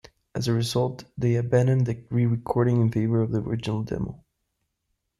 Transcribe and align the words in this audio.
As 0.33 0.47
a 0.47 0.53
result, 0.53 1.03
they 1.15 1.35
abandoned 1.35 1.85
the 1.85 2.03
re-recording 2.09 2.81
in 2.81 2.91
favour 2.91 3.21
of 3.21 3.29
the 3.29 3.39
original 3.41 3.83
demo. 3.83 4.23